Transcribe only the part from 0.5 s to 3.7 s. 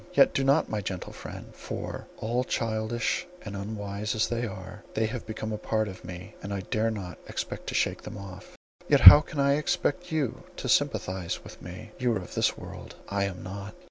my gentle friend; for, all childish and